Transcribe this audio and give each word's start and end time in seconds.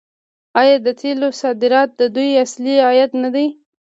آیا 0.61 0.77
د 0.85 0.87
تیلو 0.99 1.29
صادرات 1.41 1.89
د 1.99 2.01
دوی 2.15 2.29
اصلي 2.45 2.75
عاید 2.85 3.11
نه 3.23 3.29
دی؟ 3.35 3.47